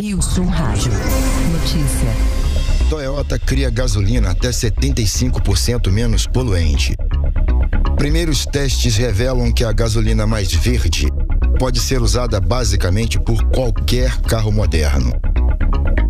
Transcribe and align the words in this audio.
Rio 0.00 0.22
Sul 0.22 0.46
Rádio. 0.46 0.90
Notícia. 1.52 2.08
Toyota 2.88 3.38
cria 3.38 3.68
gasolina 3.68 4.30
até 4.30 4.48
75% 4.48 5.90
menos 5.90 6.26
poluente. 6.26 6.96
Primeiros 7.98 8.46
testes 8.46 8.96
revelam 8.96 9.52
que 9.52 9.62
a 9.62 9.70
gasolina 9.72 10.26
mais 10.26 10.50
verde 10.54 11.06
pode 11.58 11.80
ser 11.80 12.00
usada 12.00 12.40
basicamente 12.40 13.20
por 13.20 13.44
qualquer 13.50 14.18
carro 14.22 14.50
moderno. 14.50 15.12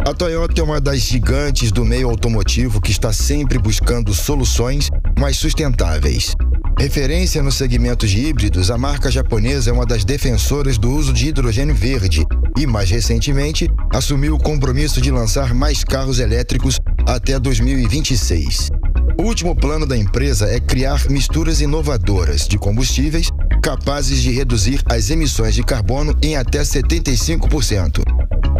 A 0.07 0.15
Toyota 0.15 0.61
é 0.61 0.63
uma 0.63 0.81
das 0.81 1.01
gigantes 1.01 1.73
do 1.73 1.85
meio 1.85 2.09
automotivo 2.09 2.81
que 2.81 2.93
está 2.93 3.13
sempre 3.13 3.59
buscando 3.59 4.15
soluções 4.15 4.89
mais 5.19 5.37
sustentáveis. 5.37 6.37
Referência 6.81 7.43
nos 7.43 7.57
segmentos 7.57 8.11
de 8.11 8.19
híbridos, 8.19 8.71
a 8.71 8.79
marca 8.79 9.11
japonesa 9.11 9.69
é 9.69 9.73
uma 9.73 9.85
das 9.85 10.03
defensoras 10.03 10.79
do 10.79 10.91
uso 10.91 11.12
de 11.12 11.29
hidrogênio 11.29 11.75
verde 11.75 12.25
e, 12.57 12.67
mais 12.67 12.89
recentemente, 12.89 13.69
assumiu 13.93 14.35
o 14.35 14.39
compromisso 14.39 14.98
de 14.98 15.11
lançar 15.11 15.53
mais 15.53 15.84
carros 15.84 16.19
elétricos 16.19 16.80
até 17.06 17.39
2026. 17.39 18.70
O 19.19 19.25
último 19.25 19.55
plano 19.55 19.84
da 19.84 19.95
empresa 19.95 20.47
é 20.47 20.59
criar 20.59 21.06
misturas 21.11 21.61
inovadoras 21.61 22.48
de 22.48 22.56
combustíveis 22.56 23.28
capazes 23.62 24.23
de 24.23 24.31
reduzir 24.31 24.81
as 24.87 25.11
emissões 25.11 25.55
de 25.55 25.62
carbono 25.62 26.17
em 26.23 26.34
até 26.34 26.62
75%. 26.62 28.01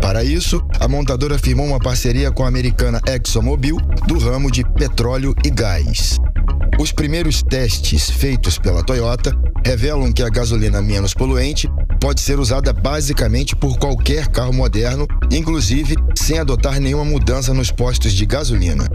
Para 0.03 0.23
isso, 0.23 0.63
a 0.79 0.87
montadora 0.87 1.39
firmou 1.39 1.65
uma 1.65 1.79
parceria 1.79 2.31
com 2.31 2.45
a 2.45 2.49
americana 2.49 3.01
ExxonMobil 3.07 3.79
do 4.07 4.19
ramo 4.19 4.51
de 4.51 4.63
petróleo 4.75 5.35
e 5.43 5.49
gás. 5.49 6.19
Os 6.79 6.93
primeiros 6.93 7.43
testes 7.43 8.11
feitos 8.11 8.59
pela 8.59 8.83
Toyota 8.83 9.35
revelam 9.65 10.13
que 10.13 10.23
a 10.23 10.29
gasolina 10.29 10.81
menos 10.81 11.13
poluente 11.13 11.69
pode 12.01 12.21
ser 12.21 12.39
usada 12.39 12.73
basicamente 12.73 13.55
por 13.55 13.79
qualquer 13.79 14.29
carro 14.29 14.53
moderno, 14.53 15.07
inclusive 15.31 15.95
sem 16.17 16.39
adotar 16.39 16.81
nenhuma 16.81 17.05
mudança 17.05 17.53
nos 17.53 17.71
postos 17.71 18.13
de 18.13 18.25
gasolina. 18.25 18.87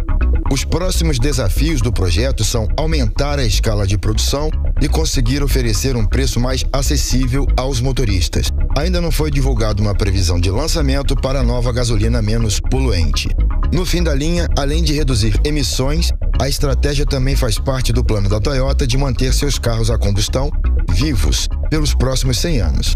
Os 0.52 0.64
próximos 0.64 1.18
desafios 1.20 1.81
do 1.81 1.92
projeto 1.92 2.44
são 2.44 2.68
aumentar 2.78 3.40
a 3.40 3.46
escala 3.46 3.86
de 3.86 3.98
produção 3.98 4.50
e 4.80 4.88
conseguir 4.88 5.42
oferecer 5.44 5.96
um 5.96 6.06
preço 6.06 6.40
mais 6.40 6.64
acessível 6.72 7.48
aos 7.58 7.81
motoristas. 7.81 8.52
Ainda 8.78 9.02
não 9.02 9.12
foi 9.12 9.31
divulgada 9.31 9.81
uma 9.81 9.96
previsão 9.96 10.40
de 10.40 10.52
lançamento 10.52 11.16
para 11.16 11.40
a 11.40 11.44
nova 11.44 11.72
gasolina 11.72 12.22
menos 12.22 12.59
poluente. 12.59 13.30
No 13.73 13.86
fim 13.86 14.03
da 14.03 14.14
linha, 14.14 14.48
além 14.58 14.84
de 14.84 14.94
reduzir 14.94 15.40
emissões, 15.44 16.12
a 16.39 16.50
estratégia 16.50 17.05
também 17.05 17.36
faz 17.36 17.58
parte 17.58 17.94
do 17.94 18.03
plano 18.03 18.30
da 18.30 18.39
Toyota 18.39 18.86
de 18.86 18.97
manter 18.97 19.33
seus 19.33 19.58
carros 19.58 19.89
a 19.89 19.97
combustão 19.97 20.52
vivos 20.91 21.47
pelos 21.69 21.94
próximos 21.94 22.38
100 22.38 22.59
anos. 22.59 22.95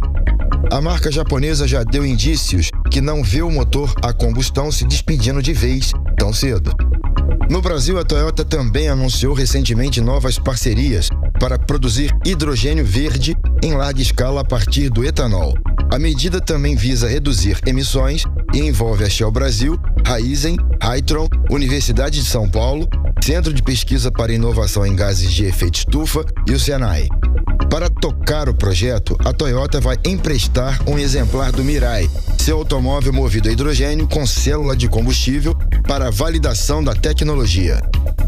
A 0.72 0.82
marca 0.82 1.12
japonesa 1.12 1.68
já 1.68 1.84
deu 1.84 2.06
indícios 2.06 2.70
que 2.92 3.02
não 3.02 3.24
vê 3.24 3.42
o 3.42 3.50
motor 3.50 3.94
a 4.04 4.14
combustão 4.14 4.72
se 4.72 4.86
despedindo 4.86 5.42
de 5.42 5.54
vez 5.54 5.92
tão 6.18 6.34
cedo. 6.34 6.72
No 7.50 7.62
Brasil, 7.62 7.98
a 7.98 8.04
Toyota 8.04 8.46
também 8.46 8.90
anunciou 8.90 9.34
recentemente 9.34 10.00
novas 10.00 10.38
parcerias 10.38 11.10
para 11.40 11.58
produzir 11.58 12.16
hidrogênio 12.24 12.86
verde 12.86 13.36
em 13.64 13.74
larga 13.74 14.02
escala 14.02 14.42
a 14.42 14.46
partir 14.46 14.90
do 14.90 15.04
etanol. 15.04 15.56
A 15.92 15.98
medida 15.98 16.40
também 16.40 16.76
visa 16.76 17.10
reduzir 17.10 17.58
emissões 17.66 18.24
e 18.54 18.60
envolve 18.60 19.04
a 19.04 19.10
Shell 19.10 19.32
Brasil, 19.32 19.80
Raizen, 20.10 20.58
Hytron, 20.82 21.30
Universidade 21.52 22.20
de 22.20 22.26
São 22.26 22.50
Paulo, 22.50 22.90
Centro 23.24 23.54
de 23.54 23.62
Pesquisa 23.62 24.12
para 24.12 24.34
Inovação 24.34 24.84
em 24.84 24.96
Gases 24.96 25.32
de 25.32 25.46
Efeito 25.46 25.76
Estufa 25.76 26.26
e 26.48 26.52
o 26.52 26.60
Senai. 26.60 27.08
Para 27.70 27.92
tocar 27.92 28.50
o 28.50 28.54
projeto, 28.56 29.16
a 29.24 29.32
Toyota 29.32 29.80
vai 29.80 29.98
emprestar 30.04 30.82
um 30.88 30.98
exemplar 30.98 31.52
do 31.52 31.64
Mirai, 31.64 32.10
seu 32.40 32.58
automóvel 32.58 33.14
movido 33.14 33.50
a 33.50 33.52
hidrogênio 33.52 34.08
com 34.08 34.26
célula 34.26 34.76
de 34.76 34.90
combustível 34.90 35.56
para 35.88 36.10
validação 36.10 36.84
da 36.84 36.96
tecnologia. 36.96 37.80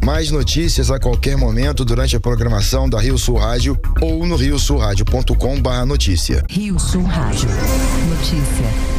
Mais 0.06 0.30
notícias 0.30 0.92
a 0.92 1.00
qualquer 1.00 1.36
momento 1.36 1.84
durante 1.84 2.16
a 2.16 2.20
programação 2.20 2.88
da 2.88 3.02
Rio 3.02 3.18
Sul 3.18 3.38
Rádio 3.38 3.76
ou 4.00 4.24
no 4.28 4.36
riosulradio.com/notícia. 4.36 6.46
Rio 6.48 6.78
Sul 6.78 7.02
Rádio. 7.02 7.50
Notícia. 8.08 8.82